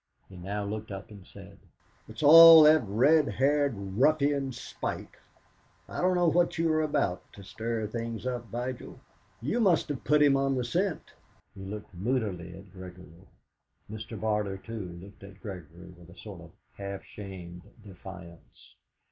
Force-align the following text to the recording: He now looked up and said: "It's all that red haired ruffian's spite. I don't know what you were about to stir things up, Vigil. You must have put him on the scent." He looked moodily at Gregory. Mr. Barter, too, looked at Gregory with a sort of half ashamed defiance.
He 0.29 0.35
now 0.35 0.63
looked 0.63 0.89
up 0.91 1.11
and 1.11 1.27
said: 1.27 1.59
"It's 2.09 2.23
all 2.23 2.63
that 2.63 2.81
red 2.87 3.27
haired 3.27 3.75
ruffian's 3.77 4.59
spite. 4.59 5.13
I 5.87 6.01
don't 6.01 6.15
know 6.15 6.27
what 6.27 6.57
you 6.57 6.69
were 6.69 6.81
about 6.81 7.21
to 7.33 7.43
stir 7.43 7.85
things 7.85 8.25
up, 8.25 8.47
Vigil. 8.47 8.99
You 9.43 9.59
must 9.61 9.89
have 9.89 10.03
put 10.03 10.23
him 10.23 10.35
on 10.35 10.55
the 10.55 10.63
scent." 10.65 11.13
He 11.53 11.63
looked 11.63 11.93
moodily 11.93 12.55
at 12.57 12.73
Gregory. 12.73 13.27
Mr. 13.91 14.19
Barter, 14.19 14.57
too, 14.57 14.97
looked 14.99 15.21
at 15.23 15.39
Gregory 15.39 15.89
with 15.95 16.09
a 16.09 16.17
sort 16.17 16.41
of 16.41 16.51
half 16.77 17.01
ashamed 17.01 17.61
defiance. 17.85 18.73